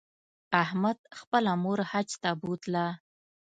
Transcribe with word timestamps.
احمد 0.63 0.97
خپله 1.19 1.51
مور 1.63 1.79
حج 1.91 2.09
ته 2.21 2.29
بوتله 2.41 2.85